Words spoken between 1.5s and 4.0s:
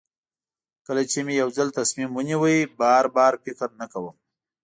ځل تصمیم ونیو بار بار فکر نه